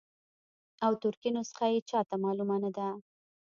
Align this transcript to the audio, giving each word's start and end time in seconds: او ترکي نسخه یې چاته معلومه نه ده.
او 0.85 0.91
ترکي 1.01 1.29
نسخه 1.35 1.65
یې 1.73 1.79
چاته 1.89 2.15
معلومه 2.23 2.55
نه 2.63 2.71
ده. 2.75 2.87